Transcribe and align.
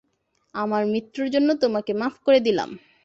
আমার 0.55 0.83
মৃত্যুর 0.85 1.27
জন্য 1.29 1.49
তোমাকে 1.53 1.91
মাফ 1.93 2.15
করে 2.25 2.39
দিলাম। 2.39 2.69